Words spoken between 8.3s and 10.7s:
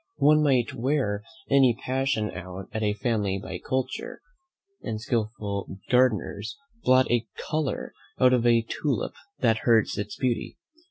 of a tulip that hurts its beauty.